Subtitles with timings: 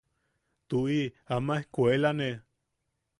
[0.35, 1.01] –Tuʼi
[1.35, 2.29] ama ejkuelane.